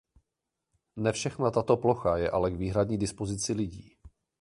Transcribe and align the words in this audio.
Ne 0.97 1.11
všechna 1.11 1.51
tato 1.51 1.77
plocha 1.77 2.17
je 2.17 2.29
ale 2.31 2.51
k 2.51 2.55
výhradní 2.55 2.97
dispozici 2.97 3.53
lidí. 3.53 3.97